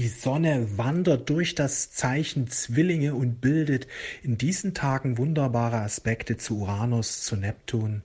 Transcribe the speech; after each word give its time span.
Die 0.00 0.08
Sonne 0.08 0.78
wandert 0.78 1.28
durch 1.28 1.54
das 1.54 1.90
Zeichen 1.90 2.48
Zwillinge 2.48 3.14
und 3.14 3.42
bildet 3.42 3.86
in 4.22 4.38
diesen 4.38 4.72
Tagen 4.72 5.18
wunderbare 5.18 5.76
Aspekte 5.76 6.38
zu 6.38 6.60
Uranus, 6.60 7.22
zu 7.22 7.36
Neptun 7.36 8.00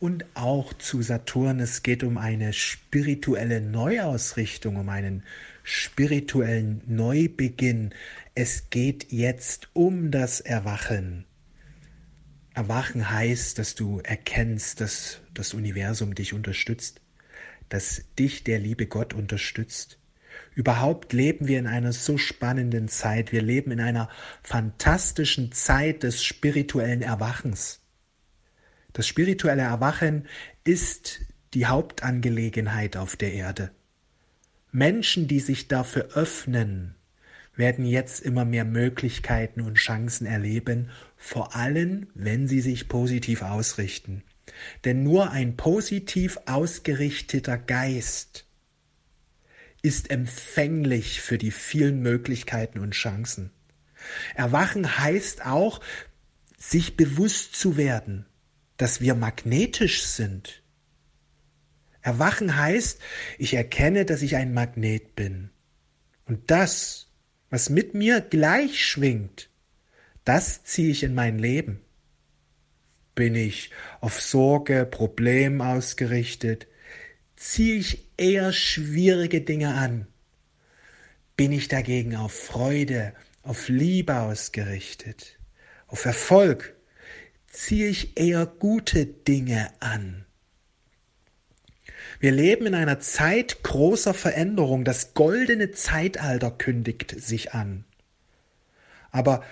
und 0.00 0.24
auch 0.32 0.72
zu 0.72 1.02
Saturn. 1.02 1.60
Es 1.60 1.82
geht 1.82 2.02
um 2.02 2.16
eine 2.16 2.54
spirituelle 2.54 3.60
Neuausrichtung, 3.60 4.76
um 4.76 4.88
einen 4.88 5.22
spirituellen 5.62 6.80
Neubeginn. 6.86 7.90
Es 8.34 8.70
geht 8.70 9.12
jetzt 9.12 9.68
um 9.74 10.10
das 10.10 10.40
Erwachen. 10.40 11.26
Erwachen 12.54 13.10
heißt, 13.10 13.58
dass 13.58 13.74
du 13.74 14.00
erkennst, 14.02 14.80
dass 14.80 15.20
das 15.34 15.52
Universum 15.52 16.14
dich 16.14 16.32
unterstützt, 16.32 17.02
dass 17.68 18.02
dich 18.18 18.44
der 18.44 18.60
liebe 18.60 18.86
Gott 18.86 19.12
unterstützt 19.12 19.98
Überhaupt 20.54 21.12
leben 21.12 21.48
wir 21.48 21.58
in 21.58 21.66
einer 21.66 21.92
so 21.92 22.16
spannenden 22.18 22.88
Zeit. 22.88 23.32
Wir 23.32 23.42
leben 23.42 23.70
in 23.70 23.80
einer 23.80 24.08
fantastischen 24.42 25.52
Zeit 25.52 26.02
des 26.02 26.22
spirituellen 26.22 27.02
Erwachens. 27.02 27.80
Das 28.92 29.08
spirituelle 29.08 29.62
Erwachen 29.62 30.28
ist 30.62 31.20
die 31.54 31.66
Hauptangelegenheit 31.66 32.96
auf 32.96 33.16
der 33.16 33.32
Erde. 33.32 33.70
Menschen, 34.70 35.28
die 35.28 35.40
sich 35.40 35.68
dafür 35.68 36.10
öffnen, 36.14 36.94
werden 37.56 37.84
jetzt 37.84 38.20
immer 38.20 38.44
mehr 38.44 38.64
Möglichkeiten 38.64 39.60
und 39.60 39.76
Chancen 39.76 40.26
erleben, 40.26 40.90
vor 41.16 41.54
allem 41.54 42.08
wenn 42.14 42.48
sie 42.48 42.60
sich 42.60 42.88
positiv 42.88 43.42
ausrichten. 43.42 44.22
Denn 44.84 45.02
nur 45.02 45.30
ein 45.30 45.56
positiv 45.56 46.38
ausgerichteter 46.46 47.56
Geist 47.58 48.43
ist 49.84 50.10
empfänglich 50.10 51.20
für 51.20 51.36
die 51.36 51.50
vielen 51.50 52.00
Möglichkeiten 52.00 52.78
und 52.78 52.92
Chancen. 52.92 53.50
Erwachen 54.34 54.98
heißt 54.98 55.44
auch, 55.44 55.80
sich 56.56 56.96
bewusst 56.96 57.54
zu 57.54 57.76
werden, 57.76 58.24
dass 58.78 59.02
wir 59.02 59.14
magnetisch 59.14 60.04
sind. 60.04 60.62
Erwachen 62.00 62.56
heißt, 62.56 62.98
ich 63.36 63.52
erkenne, 63.52 64.06
dass 64.06 64.22
ich 64.22 64.36
ein 64.36 64.54
Magnet 64.54 65.14
bin. 65.16 65.50
Und 66.24 66.50
das, 66.50 67.10
was 67.50 67.68
mit 67.68 67.92
mir 67.92 68.22
gleich 68.22 68.82
schwingt, 68.82 69.50
das 70.24 70.64
ziehe 70.64 70.92
ich 70.92 71.02
in 71.02 71.14
mein 71.14 71.38
Leben. 71.38 71.82
Bin 73.14 73.34
ich 73.34 73.70
auf 74.00 74.22
Sorge, 74.22 74.86
Problem 74.86 75.60
ausgerichtet, 75.60 76.68
ziehe 77.36 77.76
ich 77.76 78.03
eher 78.16 78.52
schwierige 78.52 79.40
Dinge 79.40 79.74
an? 79.74 80.06
Bin 81.36 81.52
ich 81.52 81.68
dagegen 81.68 82.16
auf 82.16 82.32
Freude, 82.32 83.12
auf 83.42 83.68
Liebe 83.68 84.20
ausgerichtet, 84.20 85.38
auf 85.86 86.04
Erfolg? 86.04 86.74
Ziehe 87.48 87.88
ich 87.88 88.16
eher 88.16 88.46
gute 88.46 89.06
Dinge 89.06 89.70
an? 89.80 90.24
Wir 92.20 92.32
leben 92.32 92.66
in 92.66 92.74
einer 92.74 93.00
Zeit 93.00 93.62
großer 93.62 94.14
Veränderung. 94.14 94.84
Das 94.84 95.14
goldene 95.14 95.72
Zeitalter 95.72 96.50
kündigt 96.50 97.14
sich 97.20 97.52
an. 97.52 97.84
Aber 99.10 99.44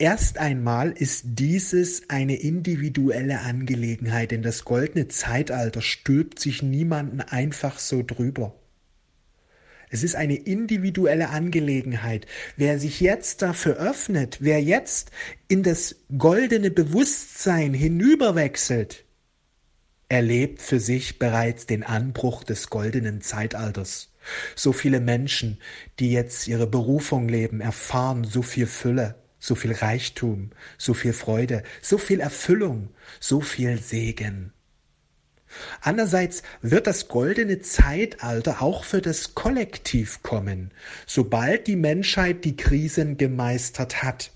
Erst 0.00 0.38
einmal 0.38 0.92
ist 0.92 1.24
dieses 1.26 2.08
eine 2.08 2.36
individuelle 2.36 3.40
Angelegenheit, 3.40 4.30
denn 4.30 4.40
das 4.40 4.64
goldene 4.64 5.08
Zeitalter 5.08 5.82
stülpt 5.82 6.38
sich 6.38 6.62
niemanden 6.62 7.20
einfach 7.20 7.78
so 7.78 8.02
drüber. 8.02 8.54
Es 9.90 10.02
ist 10.02 10.14
eine 10.14 10.36
individuelle 10.36 11.28
Angelegenheit. 11.28 12.26
Wer 12.56 12.78
sich 12.78 13.00
jetzt 13.00 13.42
dafür 13.42 13.76
öffnet, 13.76 14.38
wer 14.40 14.62
jetzt 14.62 15.10
in 15.48 15.62
das 15.62 15.96
goldene 16.16 16.70
Bewusstsein 16.70 17.74
hinüberwechselt, 17.74 19.04
erlebt 20.08 20.62
für 20.62 20.80
sich 20.80 21.18
bereits 21.18 21.66
den 21.66 21.82
Anbruch 21.82 22.42
des 22.42 22.70
goldenen 22.70 23.20
Zeitalters. 23.20 24.14
So 24.56 24.72
viele 24.72 25.00
Menschen, 25.00 25.58
die 25.98 26.10
jetzt 26.10 26.48
ihre 26.48 26.66
Berufung 26.66 27.28
leben, 27.28 27.60
erfahren 27.60 28.24
so 28.24 28.40
viel 28.40 28.66
Fülle 28.66 29.16
so 29.40 29.56
viel 29.56 29.72
Reichtum, 29.72 30.50
so 30.78 30.94
viel 30.94 31.12
Freude, 31.12 31.64
so 31.82 31.98
viel 31.98 32.20
Erfüllung, 32.20 32.90
so 33.18 33.40
viel 33.40 33.80
Segen. 33.80 34.52
Andererseits 35.80 36.42
wird 36.62 36.86
das 36.86 37.08
goldene 37.08 37.60
Zeitalter 37.60 38.62
auch 38.62 38.84
für 38.84 39.00
das 39.00 39.34
Kollektiv 39.34 40.22
kommen, 40.22 40.70
sobald 41.06 41.66
die 41.66 41.76
Menschheit 41.76 42.44
die 42.44 42.54
Krisen 42.54 43.16
gemeistert 43.16 44.02
hat. 44.02 44.30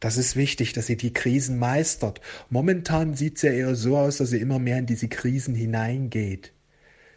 Das 0.00 0.18
ist 0.18 0.36
wichtig, 0.36 0.74
dass 0.74 0.86
sie 0.86 0.98
die 0.98 1.14
Krisen 1.14 1.58
meistert. 1.58 2.20
Momentan 2.50 3.14
sieht 3.14 3.36
es 3.36 3.42
ja 3.42 3.52
eher 3.52 3.74
so 3.74 3.96
aus, 3.96 4.18
dass 4.18 4.30
sie 4.30 4.40
immer 4.40 4.58
mehr 4.58 4.76
in 4.76 4.84
diese 4.84 5.08
Krisen 5.08 5.54
hineingeht. 5.54 6.52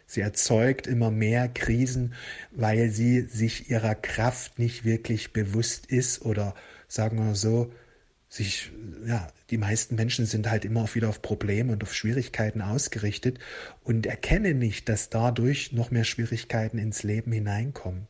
Sie 0.06 0.22
erzeugt 0.22 0.86
immer 0.86 1.10
mehr 1.10 1.48
Krisen, 1.48 2.14
weil 2.50 2.88
sie 2.88 3.20
sich 3.20 3.70
ihrer 3.70 3.94
Kraft 3.94 4.58
nicht 4.58 4.86
wirklich 4.86 5.34
bewusst 5.34 5.84
ist 5.84 6.22
oder 6.22 6.54
sagen 6.88 7.18
wir 7.18 7.34
so, 7.34 7.72
sich, 8.28 8.70
ja, 9.06 9.28
die 9.50 9.56
meisten 9.56 9.94
Menschen 9.94 10.26
sind 10.26 10.50
halt 10.50 10.64
immer 10.64 10.86
wieder 10.94 11.08
auf 11.08 11.22
Probleme 11.22 11.72
und 11.72 11.82
auf 11.82 11.94
Schwierigkeiten 11.94 12.60
ausgerichtet 12.60 13.38
und 13.84 14.06
erkennen 14.06 14.58
nicht, 14.58 14.88
dass 14.88 15.08
dadurch 15.08 15.72
noch 15.72 15.90
mehr 15.90 16.04
Schwierigkeiten 16.04 16.78
ins 16.78 17.02
Leben 17.02 17.32
hineinkommen. 17.32 18.06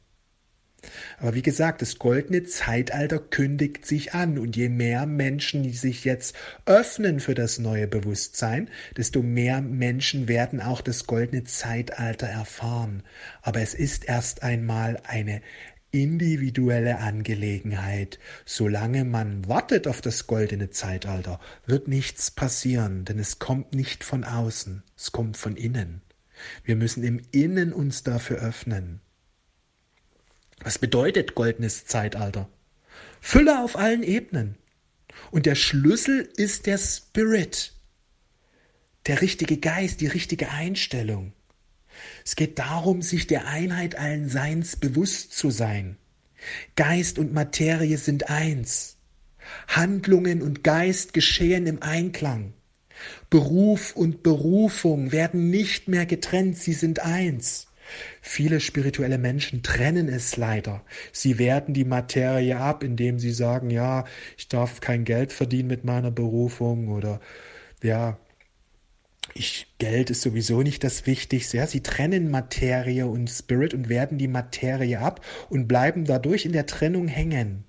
Aber 1.18 1.34
wie 1.34 1.42
gesagt, 1.42 1.82
das 1.82 1.98
goldene 1.98 2.44
Zeitalter 2.44 3.18
kündigt 3.18 3.84
sich 3.84 4.14
an 4.14 4.38
und 4.38 4.56
je 4.56 4.68
mehr 4.68 5.06
Menschen 5.06 5.64
die 5.64 5.72
sich 5.72 6.04
jetzt 6.04 6.36
öffnen 6.66 7.18
für 7.18 7.34
das 7.34 7.58
neue 7.58 7.88
Bewusstsein, 7.88 8.70
desto 8.96 9.22
mehr 9.22 9.60
Menschen 9.60 10.28
werden 10.28 10.60
auch 10.60 10.80
das 10.80 11.06
goldene 11.06 11.44
Zeitalter 11.44 12.28
erfahren. 12.28 13.02
Aber 13.42 13.60
es 13.60 13.74
ist 13.74 14.04
erst 14.04 14.44
einmal 14.44 15.00
eine 15.04 15.42
individuelle 15.90 16.98
Angelegenheit. 16.98 18.18
Solange 18.44 19.04
man 19.04 19.48
wartet 19.48 19.86
auf 19.86 20.00
das 20.00 20.26
goldene 20.26 20.70
Zeitalter, 20.70 21.40
wird 21.66 21.88
nichts 21.88 22.30
passieren, 22.30 23.04
denn 23.04 23.18
es 23.18 23.38
kommt 23.38 23.74
nicht 23.74 24.04
von 24.04 24.24
außen, 24.24 24.82
es 24.96 25.12
kommt 25.12 25.36
von 25.36 25.56
innen. 25.56 26.02
Wir 26.64 26.76
müssen 26.76 27.02
im 27.04 27.20
Innen 27.32 27.72
uns 27.72 28.02
dafür 28.02 28.38
öffnen. 28.38 29.00
Was 30.60 30.78
bedeutet 30.78 31.34
goldenes 31.34 31.86
Zeitalter? 31.86 32.48
Fülle 33.20 33.62
auf 33.62 33.76
allen 33.76 34.02
Ebenen. 34.02 34.56
Und 35.30 35.46
der 35.46 35.54
Schlüssel 35.54 36.28
ist 36.36 36.66
der 36.66 36.78
Spirit, 36.78 37.72
der 39.06 39.20
richtige 39.20 39.58
Geist, 39.58 40.00
die 40.00 40.06
richtige 40.06 40.50
Einstellung. 40.50 41.32
Es 42.24 42.36
geht 42.36 42.58
darum, 42.58 43.02
sich 43.02 43.26
der 43.26 43.46
Einheit 43.46 43.96
allen 43.96 44.28
Seins 44.28 44.76
bewusst 44.76 45.32
zu 45.32 45.50
sein. 45.50 45.96
Geist 46.76 47.18
und 47.18 47.32
Materie 47.32 47.98
sind 47.98 48.30
eins. 48.30 48.96
Handlungen 49.66 50.42
und 50.42 50.62
Geist 50.62 51.12
geschehen 51.12 51.66
im 51.66 51.82
Einklang. 51.82 52.52
Beruf 53.30 53.94
und 53.94 54.22
Berufung 54.22 55.12
werden 55.12 55.50
nicht 55.50 55.88
mehr 55.88 56.06
getrennt, 56.06 56.58
sie 56.58 56.72
sind 56.72 57.00
eins. 57.00 57.68
Viele 58.20 58.60
spirituelle 58.60 59.18
Menschen 59.18 59.62
trennen 59.62 60.08
es 60.08 60.36
leider. 60.36 60.84
Sie 61.12 61.38
werten 61.38 61.72
die 61.72 61.86
Materie 61.86 62.58
ab, 62.58 62.82
indem 62.82 63.18
sie 63.18 63.32
sagen, 63.32 63.70
ja, 63.70 64.04
ich 64.36 64.48
darf 64.48 64.80
kein 64.80 65.04
Geld 65.04 65.32
verdienen 65.32 65.68
mit 65.68 65.84
meiner 65.84 66.10
Berufung 66.10 66.88
oder 66.88 67.20
ja, 67.82 68.18
ich, 69.38 69.66
Geld 69.78 70.10
ist 70.10 70.22
sowieso 70.22 70.62
nicht 70.62 70.82
das 70.84 71.06
Wichtigste. 71.06 71.58
Ja, 71.58 71.66
sie 71.66 71.82
trennen 71.82 72.30
Materie 72.30 73.06
und 73.06 73.28
Spirit 73.28 73.74
und 73.74 73.88
werden 73.88 74.18
die 74.18 74.28
Materie 74.28 74.98
ab 74.98 75.24
und 75.48 75.68
bleiben 75.68 76.04
dadurch 76.04 76.44
in 76.44 76.52
der 76.52 76.66
Trennung 76.66 77.08
hängen. 77.08 77.64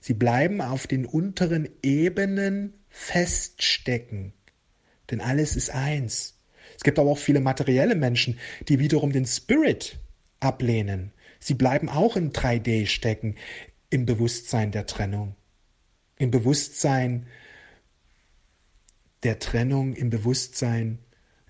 Sie 0.00 0.14
bleiben 0.14 0.60
auf 0.60 0.86
den 0.86 1.06
unteren 1.06 1.68
Ebenen 1.82 2.74
feststecken. 2.90 4.34
Denn 5.10 5.20
alles 5.20 5.56
ist 5.56 5.70
eins. 5.70 6.40
Es 6.76 6.82
gibt 6.82 6.98
aber 6.98 7.10
auch 7.10 7.18
viele 7.18 7.40
materielle 7.40 7.94
Menschen, 7.94 8.38
die 8.68 8.78
wiederum 8.78 9.12
den 9.12 9.26
Spirit 9.26 9.98
ablehnen. 10.40 11.12
Sie 11.40 11.54
bleiben 11.54 11.88
auch 11.88 12.16
in 12.16 12.32
3D 12.32 12.86
stecken, 12.86 13.36
im 13.90 14.06
Bewusstsein 14.06 14.72
der 14.72 14.86
Trennung. 14.86 15.36
Im 16.16 16.30
Bewusstsein 16.30 17.26
der 19.22 19.38
Trennung, 19.38 19.94
im 19.94 20.10
Bewusstsein 20.10 20.98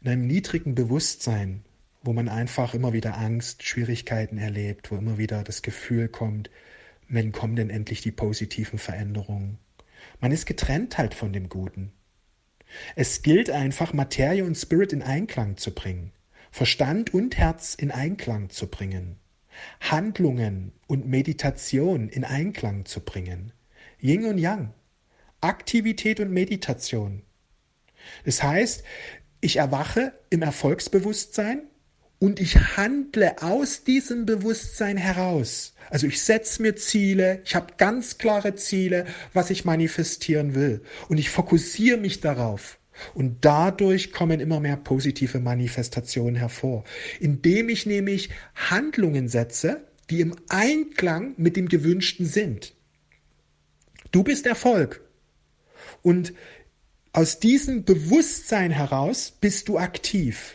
in 0.04 0.10
einem 0.10 0.26
niedrigen 0.26 0.74
Bewusstsein, 0.74 1.64
wo 2.02 2.12
man 2.12 2.28
einfach 2.28 2.74
immer 2.74 2.92
wieder 2.92 3.16
Angst, 3.16 3.62
Schwierigkeiten 3.62 4.36
erlebt, 4.36 4.90
wo 4.90 4.96
immer 4.96 5.16
wieder 5.16 5.42
das 5.42 5.62
Gefühl 5.62 6.08
kommt, 6.08 6.50
wann 7.08 7.32
kommen 7.32 7.56
denn 7.56 7.70
endlich 7.70 8.02
die 8.02 8.12
positiven 8.12 8.78
Veränderungen? 8.78 9.58
Man 10.20 10.30
ist 10.30 10.44
getrennt 10.44 10.98
halt 10.98 11.14
von 11.14 11.32
dem 11.32 11.48
Guten. 11.48 11.92
Es 12.96 13.22
gilt 13.22 13.48
einfach, 13.48 13.94
Materie 13.94 14.44
und 14.44 14.56
Spirit 14.56 14.92
in 14.92 15.00
Einklang 15.00 15.56
zu 15.56 15.72
bringen, 15.74 16.12
Verstand 16.50 17.14
und 17.14 17.38
Herz 17.38 17.74
in 17.74 17.90
Einklang 17.90 18.50
zu 18.50 18.66
bringen. 18.66 19.16
Handlungen 19.80 20.72
und 20.86 21.06
Meditation 21.06 22.10
in 22.10 22.24
Einklang 22.24 22.84
zu 22.84 23.00
bringen. 23.00 23.52
Yin 24.02 24.26
und 24.26 24.36
Yang. 24.36 24.74
Aktivität 25.40 26.20
und 26.20 26.30
Meditation. 26.30 27.22
Das 28.24 28.42
heißt, 28.42 28.84
ich 29.44 29.56
erwache 29.56 30.12
im 30.30 30.42
Erfolgsbewusstsein 30.42 31.62
und 32.18 32.40
ich 32.40 32.56
handle 32.76 33.42
aus 33.42 33.84
diesem 33.84 34.24
Bewusstsein 34.24 34.96
heraus. 34.96 35.74
Also 35.90 36.06
ich 36.06 36.22
setze 36.22 36.62
mir 36.62 36.76
Ziele, 36.76 37.42
ich 37.44 37.54
habe 37.54 37.74
ganz 37.76 38.16
klare 38.16 38.54
Ziele, 38.54 39.04
was 39.34 39.50
ich 39.50 39.66
manifestieren 39.66 40.54
will 40.54 40.82
und 41.08 41.18
ich 41.18 41.28
fokussiere 41.28 41.98
mich 41.98 42.20
darauf. 42.20 42.78
Und 43.12 43.44
dadurch 43.44 44.12
kommen 44.12 44.40
immer 44.40 44.60
mehr 44.60 44.76
positive 44.76 45.40
Manifestationen 45.40 46.36
hervor, 46.36 46.84
indem 47.20 47.68
ich 47.68 47.86
nämlich 47.86 48.30
Handlungen 48.54 49.28
setze, 49.28 49.84
die 50.08 50.20
im 50.20 50.34
Einklang 50.48 51.34
mit 51.36 51.56
dem 51.56 51.68
Gewünschten 51.68 52.24
sind. 52.24 52.72
Du 54.10 54.22
bist 54.22 54.46
Erfolg. 54.46 55.02
Und 56.02 56.32
aus 57.14 57.38
diesem 57.38 57.84
Bewusstsein 57.84 58.72
heraus 58.72 59.32
bist 59.40 59.68
du 59.68 59.78
aktiv. 59.78 60.54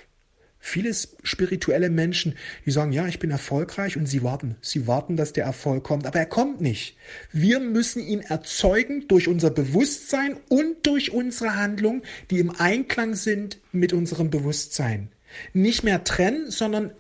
Viele 0.60 0.94
spirituelle 1.24 1.90
Menschen, 1.90 2.36
die 2.66 2.72
sagen, 2.72 2.92
ja, 2.92 3.08
ich 3.08 3.18
bin 3.18 3.32
erfolgreich 3.32 3.96
und 3.96 4.08
sie 4.08 4.24
warten. 4.24 4.58
Sie 4.60 4.86
warten, 4.86 5.16
dass 5.16 5.32
der 5.32 5.46
Erfolg 5.46 5.86
kommt, 5.86 6.06
aber 6.06 6.20
er 6.20 6.26
kommt 6.26 6.60
nicht. 6.60 6.98
Wir 7.32 7.62
müssen 7.62 8.06
ihn 8.06 8.20
erzeugen 8.20 9.08
durch 9.08 9.30
unser 9.30 9.52
Bewusstsein 9.52 10.38
und 10.50 10.86
durch 10.86 11.12
unsere 11.12 11.56
Handlung, 11.56 12.04
die 12.30 12.40
im 12.40 12.52
Einklang 12.52 13.16
sind 13.16 13.62
mit 13.72 13.94
unserem 13.94 14.30
Bewusstsein. 14.30 15.14
Nicht 15.54 15.84
mehr 15.84 16.04
trennen, 16.04 16.52
sondern 16.52 16.92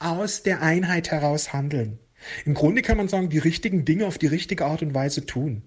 aus 0.00 0.42
der 0.42 0.60
Einheit 0.60 1.10
heraus 1.10 1.54
handeln. 1.54 1.98
Im 2.44 2.52
Grunde 2.52 2.82
kann 2.82 2.98
man 2.98 3.08
sagen, 3.08 3.30
die 3.30 3.38
richtigen 3.38 3.86
Dinge 3.86 4.06
auf 4.06 4.18
die 4.18 4.26
richtige 4.26 4.66
Art 4.66 4.82
und 4.82 4.92
Weise 4.92 5.24
tun. 5.24 5.62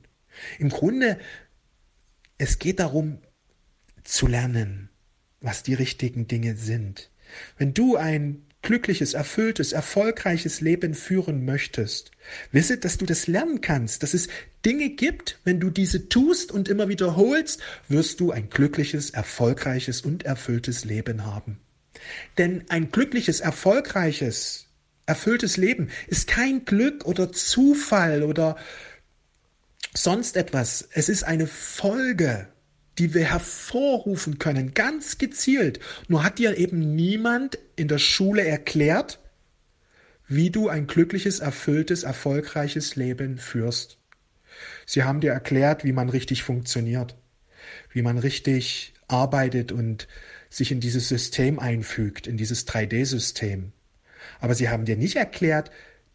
Im 0.60 0.70
Grunde, 0.70 1.18
es 2.38 2.60
geht 2.60 2.80
darum 2.80 3.18
zu 4.04 4.28
lernen, 4.28 4.90
was 5.40 5.64
die 5.64 5.74
richtigen 5.74 6.28
Dinge 6.28 6.56
sind. 6.56 7.10
Wenn 7.58 7.74
du 7.74 7.96
ein 7.96 8.44
glückliches, 8.62 9.14
erfülltes, 9.14 9.72
erfolgreiches 9.72 10.62
Leben 10.62 10.94
führen 10.94 11.46
möchtest, 11.46 12.12
wisse, 12.52 12.78
dass 12.78 12.98
du 12.98 13.06
das 13.06 13.28
lernen 13.28 13.62
kannst, 13.62 14.04
dass 14.04 14.14
es 14.14 14.28
Dinge 14.66 14.90
gibt, 14.90 15.40
wenn 15.44 15.60
du 15.60 15.70
diese 15.70 16.10
tust 16.10 16.52
und 16.52 16.70
immer 16.70 16.88
wiederholst, 16.88 17.62
wirst 17.88 18.20
du 18.20 18.32
ein 18.32 18.50
glückliches, 18.50 19.10
erfolgreiches 19.10 20.02
und 20.02 20.24
erfülltes 20.24 20.86
Leben 20.86 21.26
haben. 21.26 21.60
Denn 22.38 22.66
ein 22.70 22.92
glückliches, 22.92 23.40
erfolgreiches, 23.40 24.68
erfülltes 25.06 25.58
Leben 25.58 25.90
ist 26.08 26.28
kein 26.28 26.66
Glück 26.66 27.06
oder 27.06 27.32
Zufall 27.32 28.24
oder 28.24 28.58
sonst 29.94 30.38
etwas. 30.38 30.88
Es 30.92 31.10
ist 31.10 31.24
eine 31.24 31.48
Folge 31.48 32.48
die 32.98 33.14
wir 33.14 33.26
hervorrufen 33.26 34.40
können, 34.40 34.74
ganz 34.74 35.18
gezielt. 35.18 35.80
Nur 36.08 36.24
hat 36.24 36.40
dir 36.40 36.58
eben 36.58 36.96
niemand 36.96 37.58
in 37.76 37.88
der 37.88 37.98
Schule 37.98 38.46
erklärt, 38.46 39.20
wie 40.28 40.50
du 40.50 40.70
ein 40.70 40.88
glückliches, 40.88 41.40
erfülltes, 41.40 42.04
erfolgreiches 42.04 42.96
Leben 42.96 43.38
führst. 43.38 43.98
Sie 44.86 45.04
haben 45.04 45.22
dir 45.22 45.32
erklärt, 45.32 45.84
wie 45.84 45.94
man 45.94 46.10
richtig 46.10 46.44
funktioniert, 46.44 47.16
wie 47.92 48.02
man 48.02 48.18
richtig 48.18 48.94
arbeitet 49.08 49.72
und 49.72 50.08
sich 50.50 50.72
in 50.72 50.80
dieses 50.80 51.08
System 51.08 51.60
einfügt, 51.60 52.28
in 52.28 52.38
dieses 52.38 52.68
3D-System. 52.68 53.72
Aber 54.40 54.56
sie 54.56 54.70
haben 54.70 54.86
dir 54.86 54.98
nicht 54.98 55.16
erklärt, 55.16 55.72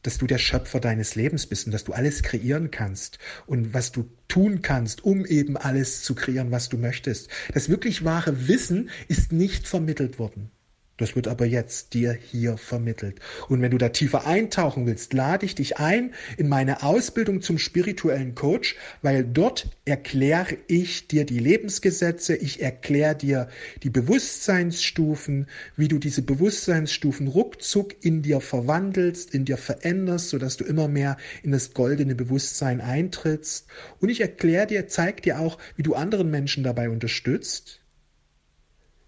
dass 0.06 0.18
du 0.18 0.26
der 0.26 0.38
Schöpfer 0.38 0.80
deines 0.80 1.14
Lebens 1.14 1.46
bist 1.46 1.66
und 1.66 1.72
dass 1.72 1.84
du 1.84 1.92
alles 1.92 2.22
kreieren 2.22 2.70
kannst 2.70 3.18
und 3.46 3.74
was 3.74 3.92
du 3.92 4.08
tun 4.28 4.62
kannst, 4.62 5.04
um 5.04 5.26
eben 5.26 5.56
alles 5.56 6.02
zu 6.02 6.14
kreieren, 6.14 6.50
was 6.50 6.68
du 6.68 6.78
möchtest. 6.78 7.28
Das 7.52 7.68
wirklich 7.68 8.04
wahre 8.04 8.48
Wissen 8.48 8.90
ist 9.08 9.32
nicht 9.32 9.66
vermittelt 9.66 10.18
worden. 10.18 10.50
Das 10.98 11.14
wird 11.14 11.28
aber 11.28 11.44
jetzt 11.44 11.92
dir 11.92 12.12
hier 12.12 12.56
vermittelt. 12.56 13.20
Und 13.48 13.60
wenn 13.60 13.70
du 13.70 13.76
da 13.76 13.90
tiefer 13.90 14.26
eintauchen 14.26 14.86
willst, 14.86 15.12
lade 15.12 15.44
ich 15.44 15.54
dich 15.54 15.76
ein 15.76 16.14
in 16.38 16.48
meine 16.48 16.82
Ausbildung 16.82 17.42
zum 17.42 17.58
spirituellen 17.58 18.34
Coach, 18.34 18.76
weil 19.02 19.22
dort 19.22 19.68
erkläre 19.84 20.56
ich 20.68 21.06
dir 21.06 21.26
die 21.26 21.38
Lebensgesetze, 21.38 22.34
ich 22.34 22.62
erkläre 22.62 23.14
dir 23.14 23.48
die 23.82 23.90
Bewusstseinsstufen, 23.90 25.48
wie 25.76 25.88
du 25.88 25.98
diese 25.98 26.22
Bewusstseinsstufen 26.22 27.28
ruckzuck 27.28 27.94
in 28.02 28.22
dir 28.22 28.40
verwandelst, 28.40 29.34
in 29.34 29.44
dir 29.44 29.58
veränderst, 29.58 30.30
sodass 30.30 30.56
du 30.56 30.64
immer 30.64 30.88
mehr 30.88 31.18
in 31.42 31.52
das 31.52 31.74
goldene 31.74 32.14
Bewusstsein 32.14 32.80
eintrittst. 32.80 33.66
Und 34.00 34.08
ich 34.08 34.22
erkläre 34.22 34.66
dir, 34.66 34.88
zeig 34.88 35.22
dir 35.22 35.40
auch, 35.40 35.58
wie 35.76 35.82
du 35.82 35.94
anderen 35.94 36.30
Menschen 36.30 36.64
dabei 36.64 36.88
unterstützt, 36.88 37.80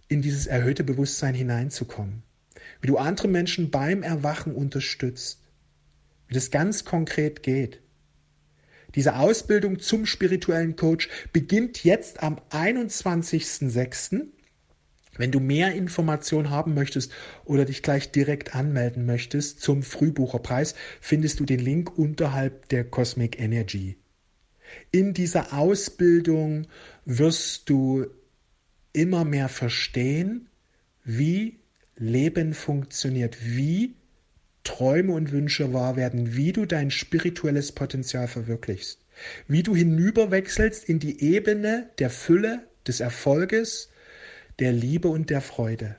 in 0.09 0.23
dieses 0.23 0.47
erhöhte 0.47 0.85
Bewusstsein 0.85 1.35
hineinzukommen. 1.35 2.23
Wie 2.81 2.87
du 2.87 2.97
andere 2.97 3.29
Menschen 3.29 3.71
beim 3.71 4.03
Erwachen 4.03 4.55
unterstützt. 4.55 5.43
Wie 6.27 6.35
das 6.35 6.51
ganz 6.51 6.85
konkret 6.85 7.43
geht. 7.43 7.81
Diese 8.95 9.17
Ausbildung 9.17 9.79
zum 9.79 10.07
spirituellen 10.07 10.77
Coach 10.77 11.09
beginnt 11.33 11.85
jetzt 11.85 12.23
am 12.23 12.41
21.06. 12.51 14.27
Wenn 15.17 15.33
du 15.33 15.41
mehr 15.41 15.75
Informationen 15.75 16.51
haben 16.51 16.75
möchtest 16.75 17.13
oder 17.45 17.65
dich 17.65 17.83
gleich 17.83 18.13
direkt 18.13 18.55
anmelden 18.55 19.05
möchtest 19.05 19.61
zum 19.61 19.83
Frühbucherpreis, 19.83 20.75
findest 21.01 21.41
du 21.41 21.45
den 21.45 21.59
Link 21.59 21.99
unterhalb 21.99 22.69
der 22.69 22.85
Cosmic 22.85 23.39
Energy. 23.41 23.99
In 24.91 25.15
dieser 25.15 25.53
Ausbildung 25.53 26.67
wirst 27.05 27.69
du 27.69 28.07
immer 28.93 29.25
mehr 29.25 29.49
verstehen, 29.49 30.49
wie 31.05 31.61
Leben 31.97 32.55
funktioniert, 32.55 33.39
wie 33.41 33.97
Träume 34.65 35.15
und 35.15 35.33
Wünsche 35.33 35.73
wahr 35.73 35.97
werden, 35.97 36.37
wie 36.37 36.53
du 36.53 36.67
dein 36.67 36.91
spirituelles 36.91 37.73
Potenzial 37.73 38.29
verwirklichst, 38.29 39.01
wie 39.47 39.63
du 39.63 39.75
hinüberwechselst 39.75 40.89
in 40.89 40.99
die 40.99 41.23
Ebene 41.23 41.91
der 41.99 42.11
Fülle, 42.11 42.69
des 42.87 43.01
Erfolges, 43.01 43.91
der 44.59 44.73
Liebe 44.73 45.09
und 45.09 45.31
der 45.31 45.41
Freude. 45.41 45.97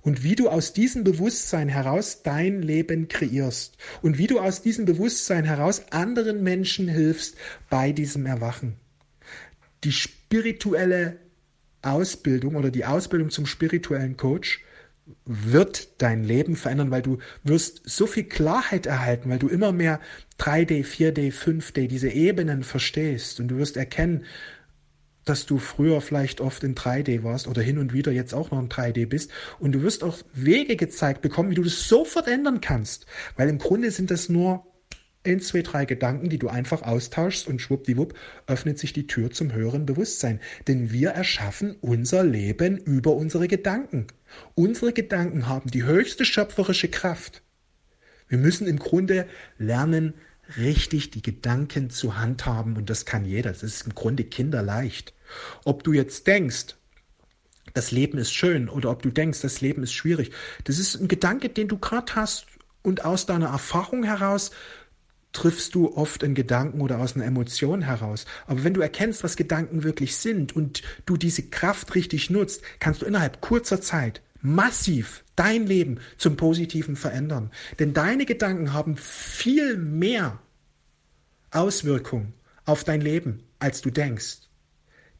Und 0.00 0.22
wie 0.22 0.36
du 0.36 0.48
aus 0.48 0.72
diesem 0.72 1.04
Bewusstsein 1.04 1.68
heraus 1.68 2.22
dein 2.22 2.62
Leben 2.62 3.08
kreierst 3.08 3.76
und 4.00 4.16
wie 4.16 4.28
du 4.28 4.38
aus 4.40 4.62
diesem 4.62 4.84
Bewusstsein 4.84 5.44
heraus 5.44 5.90
anderen 5.90 6.42
Menschen 6.42 6.88
hilfst 6.88 7.36
bei 7.68 7.92
diesem 7.92 8.24
Erwachen. 8.24 8.76
Die 9.84 9.92
spirituelle 9.92 11.18
Ausbildung 11.90 12.56
oder 12.56 12.70
die 12.70 12.84
Ausbildung 12.84 13.30
zum 13.30 13.46
spirituellen 13.46 14.16
Coach 14.16 14.64
wird 15.24 16.02
dein 16.02 16.22
Leben 16.22 16.56
verändern, 16.56 16.90
weil 16.90 17.02
du 17.02 17.18
wirst 17.42 17.82
so 17.84 18.06
viel 18.06 18.24
Klarheit 18.24 18.86
erhalten, 18.86 19.30
weil 19.30 19.38
du 19.38 19.48
immer 19.48 19.72
mehr 19.72 20.00
3D, 20.38 20.84
4D, 20.84 21.32
5D, 21.32 21.86
diese 21.86 22.10
Ebenen 22.10 22.62
verstehst. 22.62 23.40
Und 23.40 23.48
du 23.48 23.56
wirst 23.56 23.76
erkennen, 23.76 24.24
dass 25.24 25.46
du 25.46 25.58
früher 25.58 26.00
vielleicht 26.00 26.40
oft 26.40 26.64
in 26.64 26.74
3D 26.74 27.22
warst 27.22 27.48
oder 27.48 27.60
hin 27.60 27.78
und 27.78 27.92
wieder 27.92 28.12
jetzt 28.12 28.34
auch 28.34 28.50
noch 28.50 28.60
in 28.60 28.68
3D 28.68 29.06
bist. 29.06 29.30
Und 29.58 29.72
du 29.72 29.82
wirst 29.82 30.02
auch 30.02 30.18
Wege 30.32 30.76
gezeigt 30.76 31.20
bekommen, 31.20 31.50
wie 31.50 31.54
du 31.54 31.62
das 31.62 31.88
sofort 31.88 32.28
ändern 32.28 32.60
kannst, 32.60 33.06
weil 33.36 33.48
im 33.48 33.58
Grunde 33.58 33.90
sind 33.90 34.10
das 34.10 34.28
nur 34.28 34.66
in 35.24 35.40
zwei, 35.40 35.62
drei 35.62 35.84
Gedanken, 35.84 36.28
die 36.28 36.38
du 36.38 36.48
einfach 36.48 36.82
austauschst 36.82 37.46
und 37.48 37.60
schwuppdiwupp 37.60 38.14
öffnet 38.46 38.78
sich 38.78 38.92
die 38.92 39.06
Tür 39.06 39.30
zum 39.30 39.52
höheren 39.52 39.84
Bewusstsein. 39.84 40.40
Denn 40.66 40.92
wir 40.92 41.10
erschaffen 41.10 41.76
unser 41.80 42.24
Leben 42.24 42.78
über 42.78 43.14
unsere 43.14 43.48
Gedanken. 43.48 44.06
Unsere 44.54 44.92
Gedanken 44.92 45.48
haben 45.48 45.70
die 45.70 45.84
höchste 45.84 46.24
schöpferische 46.24 46.88
Kraft. 46.88 47.42
Wir 48.28 48.38
müssen 48.38 48.66
im 48.66 48.78
Grunde 48.78 49.26
lernen, 49.58 50.14
richtig 50.56 51.10
die 51.10 51.22
Gedanken 51.22 51.90
zu 51.90 52.18
handhaben 52.18 52.76
und 52.76 52.88
das 52.88 53.04
kann 53.04 53.24
jeder. 53.24 53.50
Das 53.50 53.62
ist 53.62 53.86
im 53.86 53.94
Grunde 53.94 54.24
kinderleicht. 54.24 55.14
Ob 55.64 55.84
du 55.84 55.92
jetzt 55.92 56.26
denkst, 56.26 56.76
das 57.74 57.90
Leben 57.90 58.18
ist 58.18 58.32
schön 58.32 58.68
oder 58.68 58.90
ob 58.90 59.02
du 59.02 59.10
denkst, 59.10 59.42
das 59.42 59.60
Leben 59.60 59.82
ist 59.82 59.92
schwierig, 59.92 60.30
das 60.64 60.78
ist 60.78 60.96
ein 60.96 61.08
Gedanke, 61.08 61.50
den 61.50 61.68
du 61.68 61.78
gerade 61.78 62.14
hast 62.14 62.46
und 62.82 63.04
aus 63.04 63.26
deiner 63.26 63.48
Erfahrung 63.48 64.04
heraus 64.04 64.50
triffst 65.38 65.76
du 65.76 65.96
oft 65.96 66.24
in 66.24 66.34
Gedanken 66.34 66.80
oder 66.80 66.98
aus 66.98 67.14
einer 67.14 67.24
Emotion 67.24 67.82
heraus. 67.82 68.24
Aber 68.48 68.64
wenn 68.64 68.74
du 68.74 68.80
erkennst, 68.80 69.22
was 69.22 69.36
Gedanken 69.36 69.84
wirklich 69.84 70.16
sind 70.16 70.56
und 70.56 70.82
du 71.06 71.16
diese 71.16 71.44
Kraft 71.44 71.94
richtig 71.94 72.28
nutzt, 72.28 72.62
kannst 72.80 73.02
du 73.02 73.06
innerhalb 73.06 73.40
kurzer 73.40 73.80
Zeit 73.80 74.20
massiv 74.40 75.22
dein 75.36 75.64
Leben 75.64 76.00
zum 76.16 76.36
Positiven 76.36 76.96
verändern. 76.96 77.52
Denn 77.78 77.94
deine 77.94 78.26
Gedanken 78.26 78.72
haben 78.72 78.96
viel 78.96 79.76
mehr 79.76 80.40
Auswirkung 81.52 82.32
auf 82.64 82.82
dein 82.82 83.00
Leben, 83.00 83.44
als 83.60 83.80
du 83.80 83.90
denkst. 83.90 84.38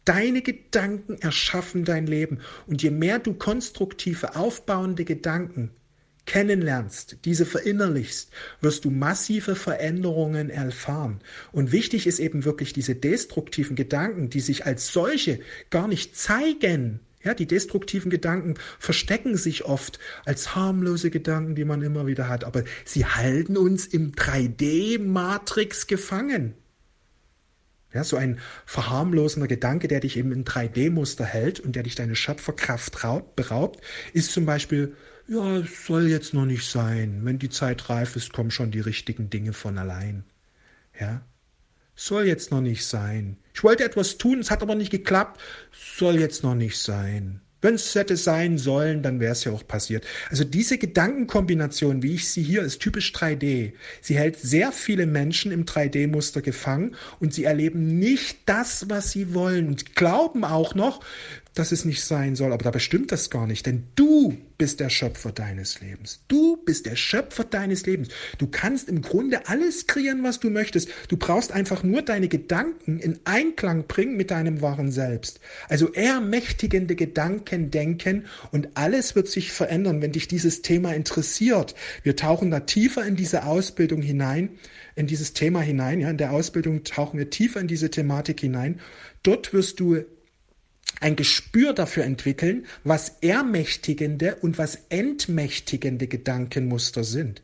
Deine 0.04 0.42
Gedanken 0.42 1.18
erschaffen 1.18 1.84
dein 1.84 2.08
Leben. 2.08 2.40
Und 2.66 2.82
je 2.82 2.90
mehr 2.90 3.20
du 3.20 3.34
konstruktive, 3.34 4.34
aufbauende 4.34 5.04
Gedanken 5.04 5.70
kennenlernst, 6.28 7.16
diese 7.25 7.47
verinnerlichst, 7.47 8.30
wirst 8.61 8.85
du 8.85 8.90
massive 8.90 9.56
Veränderungen 9.56 10.50
erfahren. 10.50 11.20
Und 11.52 11.73
wichtig 11.73 12.06
ist 12.06 12.18
eben 12.18 12.44
wirklich 12.44 12.75
diese 12.75 12.94
destruktiven 12.94 13.76
Gedanken, 13.76 14.28
die 14.28 14.40
sich 14.40 14.66
als 14.66 14.92
solche 14.92 15.40
gar 15.70 15.88
nicht 15.88 16.16
zeigen. 16.16 17.00
Ja, 17.25 17.32
die 17.32 17.47
destruktiven 17.47 18.11
Gedanken 18.11 18.54
verstecken 18.78 19.37
sich 19.37 19.64
oft 19.64 19.99
als 20.26 20.54
harmlose 20.54 21.11
Gedanken, 21.11 21.54
die 21.54 21.64
man 21.64 21.80
immer 21.80 22.06
wieder 22.06 22.28
hat, 22.28 22.44
aber 22.44 22.62
sie 22.85 23.06
halten 23.06 23.56
uns 23.56 23.87
im 23.87 24.12
3D-Matrix 24.12 25.87
gefangen. 25.87 26.54
Ja, 27.94 28.04
so 28.04 28.16
ein 28.16 28.38
verharmlosender 28.66 29.49
Gedanke, 29.49 29.88
der 29.88 30.00
dich 30.00 30.18
eben 30.18 30.30
in 30.30 30.44
3D-Muster 30.44 31.25
hält 31.25 31.58
und 31.58 31.75
der 31.75 31.85
dich 31.85 31.94
deine 31.94 32.16
Schöpferkraft 32.16 32.99
beraubt, 33.35 33.80
ist 34.12 34.30
zum 34.30 34.44
Beispiel, 34.44 34.94
ja, 35.28 35.62
soll 35.62 36.08
jetzt 36.08 36.35
noch 36.35 36.47
nicht 36.47 36.68
sein. 36.68 37.20
Wenn 37.23 37.38
die 37.38 37.50
Zeit 37.50 37.88
reif 37.90 38.16
ist, 38.16 38.32
kommen 38.32 38.50
schon 38.50 38.70
die 38.70 38.80
richtigen 38.80 39.30
Dinge 39.30 39.52
von 39.52 39.78
allein. 39.78 40.25
Ja, 40.99 41.23
soll 41.94 42.26
jetzt 42.26 42.50
noch 42.50 42.61
nicht 42.61 42.87
sein. 42.87 43.37
Ich 43.54 43.62
wollte 43.62 43.85
etwas 43.85 44.18
tun, 44.18 44.38
es 44.38 44.50
hat 44.50 44.62
aber 44.62 44.75
nicht 44.75 44.90
geklappt, 44.90 45.40
soll 45.73 46.18
jetzt 46.18 46.42
noch 46.42 46.54
nicht 46.54 46.78
sein. 46.78 47.40
Wenn 47.61 47.75
es 47.75 47.92
hätte 47.97 48.16
sein 48.16 48.56
sollen, 48.56 49.02
dann 49.02 49.18
wäre 49.18 49.32
es 49.32 49.42
ja 49.42 49.50
auch 49.50 49.66
passiert. 49.66 50.06
Also 50.30 50.44
diese 50.44 50.78
Gedankenkombination, 50.78 52.04
wie 52.04 52.14
ich 52.14 52.28
sie 52.28 52.42
hier, 52.42 52.62
ist 52.62 52.78
typisch 52.80 53.12
3D. 53.12 53.73
Sie 54.00 54.16
hält 54.16 54.38
sehr 54.38 54.70
viele 54.70 55.06
Menschen 55.06 55.50
im 55.50 55.64
3D-Muster 55.64 56.40
gefangen 56.40 56.94
und 57.18 57.35
sie 57.35 57.42
erleben 57.42 57.99
nicht 57.99 58.38
das, 58.47 58.88
was 58.88 59.11
sie 59.11 59.35
wollen 59.35 59.66
und 59.66 59.97
glauben 59.97 60.44
auch 60.44 60.76
noch, 60.76 61.00
dass 61.58 61.72
es 61.72 61.84
nicht 61.84 62.04
sein 62.04 62.36
soll. 62.36 62.52
Aber 62.52 62.64
dabei 62.64 62.78
stimmt 62.78 63.12
das 63.12 63.30
gar 63.30 63.46
nicht, 63.46 63.66
denn 63.66 63.84
du 63.94 64.36
bist 64.58 64.80
der 64.80 64.90
Schöpfer 64.90 65.32
deines 65.32 65.80
Lebens. 65.80 66.20
Du 66.28 66.56
bist 66.56 66.86
der 66.86 66.96
Schöpfer 66.96 67.44
deines 67.44 67.86
Lebens. 67.86 68.08
Du 68.38 68.48
kannst 68.48 68.88
im 68.88 69.02
Grunde 69.02 69.48
alles 69.48 69.86
kreieren, 69.86 70.22
was 70.22 70.40
du 70.40 70.50
möchtest. 70.50 70.88
Du 71.08 71.16
brauchst 71.16 71.52
einfach 71.52 71.82
nur 71.82 72.02
deine 72.02 72.28
Gedanken 72.28 72.98
in 72.98 73.18
Einklang 73.24 73.86
bringen 73.86 74.16
mit 74.16 74.30
deinem 74.30 74.60
wahren 74.60 74.90
Selbst. 74.90 75.40
Also 75.68 75.92
ermächtigende 75.92 76.96
Gedanken 76.96 77.70
denken 77.70 78.26
und 78.50 78.70
alles 78.74 79.14
wird 79.14 79.28
sich 79.28 79.52
verändern, 79.52 80.02
wenn 80.02 80.12
dich 80.12 80.28
dieses 80.28 80.62
Thema 80.62 80.94
interessiert. 80.94 81.74
Wir 82.02 82.16
tauchen 82.16 82.50
da 82.50 82.60
tiefer 82.60 83.06
in 83.06 83.16
diese 83.16 83.44
Ausbildung 83.44 84.02
hinein, 84.02 84.50
in 84.96 85.06
dieses 85.06 85.32
Thema 85.32 85.60
hinein. 85.60 86.00
Ja, 86.00 86.10
in 86.10 86.18
der 86.18 86.32
Ausbildung 86.32 86.84
tauchen 86.84 87.18
wir 87.18 87.30
tiefer 87.30 87.60
in 87.60 87.68
diese 87.68 87.90
Thematik 87.90 88.40
hinein. 88.40 88.80
Dort 89.22 89.52
wirst 89.52 89.80
du 89.80 90.04
ein 91.00 91.16
Gespür 91.16 91.72
dafür 91.72 92.04
entwickeln, 92.04 92.66
was 92.84 93.16
ermächtigende 93.20 94.36
und 94.36 94.58
was 94.58 94.78
entmächtigende 94.88 96.06
Gedankenmuster 96.06 97.04
sind. 97.04 97.42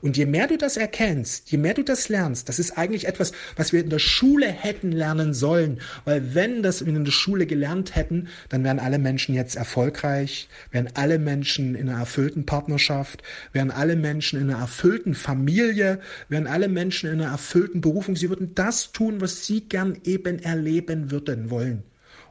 Und 0.00 0.16
je 0.16 0.26
mehr 0.26 0.46
du 0.46 0.56
das 0.56 0.76
erkennst, 0.76 1.50
je 1.50 1.58
mehr 1.58 1.74
du 1.74 1.82
das 1.82 2.08
lernst, 2.08 2.48
das 2.48 2.58
ist 2.58 2.78
eigentlich 2.78 3.06
etwas, 3.06 3.32
was 3.56 3.72
wir 3.72 3.80
in 3.80 3.90
der 3.90 3.98
Schule 3.98 4.46
hätten 4.46 4.92
lernen 4.92 5.34
sollen. 5.34 5.80
Weil 6.04 6.34
wenn 6.34 6.62
das 6.62 6.84
wir 6.84 6.94
in 6.94 7.04
der 7.04 7.12
Schule 7.12 7.46
gelernt 7.46 7.96
hätten, 7.96 8.28
dann 8.48 8.64
wären 8.64 8.78
alle 8.78 8.98
Menschen 8.98 9.34
jetzt 9.34 9.56
erfolgreich, 9.56 10.48
wären 10.70 10.90
alle 10.94 11.18
Menschen 11.18 11.74
in 11.74 11.88
einer 11.88 11.98
erfüllten 11.98 12.46
Partnerschaft, 12.46 13.22
wären 13.52 13.70
alle 13.70 13.96
Menschen 13.96 14.40
in 14.40 14.50
einer 14.50 14.60
erfüllten 14.60 15.14
Familie, 15.14 16.00
wären 16.28 16.46
alle 16.46 16.68
Menschen 16.68 17.10
in 17.10 17.20
einer 17.20 17.32
erfüllten 17.32 17.80
Berufung. 17.80 18.16
Sie 18.16 18.28
würden 18.28 18.54
das 18.54 18.92
tun, 18.92 19.20
was 19.20 19.46
sie 19.46 19.62
gern 19.62 19.98
eben 20.04 20.38
erleben 20.38 21.10
würden 21.10 21.50
wollen. 21.50 21.82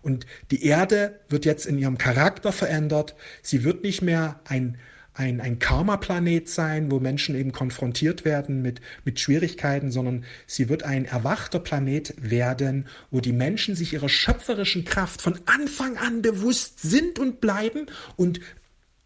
Und 0.04 0.26
die 0.52 0.66
Erde 0.66 1.20
wird 1.30 1.46
jetzt 1.46 1.66
in 1.66 1.80
ihrem 1.80 1.98
Charakter 1.98 2.52
verändert. 2.52 3.16
Sie 3.42 3.64
wird 3.64 3.84
nicht 3.84 4.02
mehr 4.02 4.40
ein, 4.46 4.78
ein, 5.14 5.40
ein 5.42 5.60
Karma-Planet 5.60 6.50
sein, 6.50 6.92
wo 6.92 7.00
Menschen 7.00 7.36
eben 7.36 7.52
konfrontiert 7.52 8.26
werden 8.26 8.62
mit, 8.62 8.82
mit 9.06 9.20
Schwierigkeiten, 9.20 9.92
sondern 9.92 10.26
sie 10.46 10.70
wird 10.70 10.84
ein 10.84 11.06
erwachter 11.06 11.60
Planet 11.60 12.14
werden, 12.18 12.88
wo 13.12 13.22
die 13.22 13.34
Menschen 13.34 13.76
sich 13.76 13.94
ihrer 13.94 14.10
schöpferischen 14.10 14.86
Kraft 14.86 15.22
von 15.22 15.40
Anfang 15.46 15.98
an 15.98 16.22
bewusst 16.22 16.82
sind 16.82 17.18
und 17.18 17.42
bleiben 17.42 17.88
und 18.16 18.40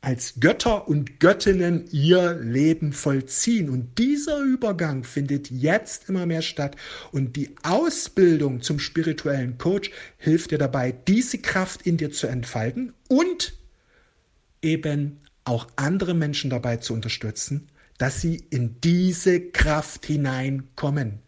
als 0.07 0.35
Götter 0.39 0.87
und 0.87 1.19
Göttinnen 1.19 1.85
ihr 1.91 2.35
Leben 2.35 2.93
vollziehen. 2.93 3.69
Und 3.69 3.97
dieser 3.97 4.39
Übergang 4.39 5.03
findet 5.03 5.51
jetzt 5.51 6.07
immer 6.07 6.25
mehr 6.25 6.41
statt. 6.41 6.77
Und 7.11 7.35
die 7.35 7.53
Ausbildung 7.61 8.61
zum 8.61 8.79
spirituellen 8.79 9.57
Coach 9.57 9.91
hilft 10.15 10.51
dir 10.51 10.59
dabei, 10.59 10.93
diese 10.93 11.39
Kraft 11.39 11.81
in 11.81 11.97
dir 11.97 12.09
zu 12.09 12.27
entfalten 12.27 12.93
und 13.09 13.53
eben 14.61 15.19
auch 15.43 15.67
andere 15.75 16.13
Menschen 16.13 16.49
dabei 16.49 16.77
zu 16.77 16.93
unterstützen, 16.93 17.67
dass 17.97 18.21
sie 18.21 18.45
in 18.49 18.79
diese 18.79 19.41
Kraft 19.41 20.05
hineinkommen. 20.05 21.19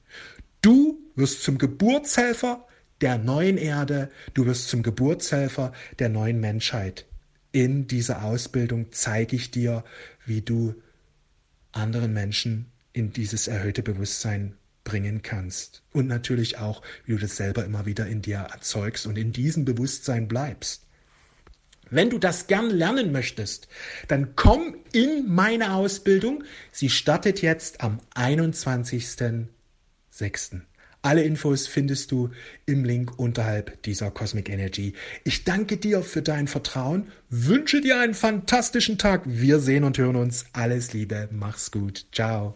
Du 0.62 1.02
wirst 1.16 1.44
zum 1.44 1.58
Geburtshelfer 1.58 2.66
der 3.02 3.18
neuen 3.18 3.58
Erde, 3.58 4.10
du 4.36 4.46
wirst 4.46 4.70
zum 4.70 4.84
Geburtshelfer 4.84 5.74
der 6.00 6.08
neuen 6.08 6.40
Menschheit 6.40 7.09
in 7.51 7.88
dieser 7.88 8.24
Ausbildung 8.24 8.88
zeige 8.91 9.36
ich 9.36 9.51
dir, 9.51 9.84
wie 10.25 10.41
du 10.41 10.75
anderen 11.72 12.13
Menschen 12.13 12.72
in 12.94 13.13
dieses 13.13 13.48
erhöhte 13.48 13.84
Bewusstsein 13.84 14.56
bringen 14.84 15.22
kannst. 15.22 15.84
Und 15.94 16.08
natürlich 16.08 16.58
auch, 16.58 16.82
wie 17.06 17.13
du 17.13 17.20
das 17.20 17.38
selber 17.38 17.65
immer 17.65 17.86
wieder 17.86 18.08
in 18.08 18.22
dir 18.22 18.38
erzeugst 18.38 19.06
und 19.06 19.18
in 19.18 19.32
diesem 19.32 19.65
Bewusstsein 19.65 20.27
bleibst. 20.27 20.86
Wenn 21.91 22.10
du 22.10 22.20
das 22.20 22.48
gern 22.48 22.70
lernen 22.70 23.12
möchtest, 23.12 23.68
dann 24.08 24.36
komm 24.36 24.75
in 24.91 25.27
meine 25.27 25.74
Ausbildung. 25.74 26.44
Sie 26.72 26.89
startet 26.89 27.41
jetzt 27.41 27.82
am 27.82 28.00
21.06. 28.15 30.62
Alle 31.01 31.24
Infos 31.24 31.65
findest 31.68 32.12
du 32.12 32.29
im 32.65 32.84
Link 32.84 33.18
unterhalb 33.18 33.82
dieser 33.84 34.12
Cosmic 34.12 34.50
Energy. 34.50 34.94
Ich 35.24 35.46
danke 35.46 35.77
dir 35.77 36.03
für 36.03 36.22
dein 36.22 36.48
Vertrauen, 36.48 37.08
wünsche 37.29 37.79
dir 37.79 38.00
einen 38.00 38.13
fantastischen 38.13 38.98
Tag. 38.98 39.22
Wir 39.25 39.60
sehen 39.60 39.86
und 39.86 39.98
hören 39.98 40.18
uns. 40.18 40.46
Alles 40.51 40.94
Liebe, 40.94 41.29
mach's 41.32 41.72
gut. 41.72 42.06
Ciao. 42.12 42.56